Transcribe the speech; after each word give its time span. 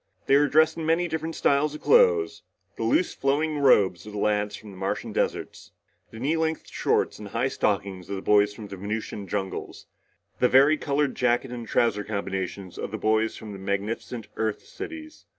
They 0.25 0.35
were 0.35 0.47
dressed 0.47 0.77
in 0.77 0.85
many 0.87 1.07
different 1.07 1.35
styles 1.35 1.75
of 1.75 1.81
clothes; 1.81 2.41
the 2.75 2.81
loose 2.81 3.13
flowing 3.13 3.59
robes 3.59 4.07
of 4.07 4.13
the 4.13 4.17
lads 4.17 4.55
from 4.55 4.71
the 4.71 4.77
Martian 4.77 5.13
deserts; 5.13 5.73
the 6.09 6.19
knee 6.19 6.35
length 6.35 6.67
shorts 6.71 7.19
and 7.19 7.27
high 7.27 7.49
stockings 7.49 8.09
of 8.09 8.15
the 8.15 8.23
boys 8.23 8.51
from 8.51 8.67
the 8.69 8.77
Venusian 8.77 9.27
jungles; 9.27 9.85
the 10.39 10.49
vari 10.49 10.77
colored 10.79 11.13
jacket 11.13 11.51
and 11.51 11.67
trouser 11.67 12.03
combinations 12.03 12.79
of 12.79 12.89
the 12.89 12.97
boys 12.97 13.37
from 13.37 13.53
the 13.53 13.59
magnificent 13.59 14.27
Earth 14.37 14.63
cities. 14.65 15.25